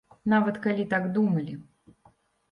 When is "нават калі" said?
0.33-0.85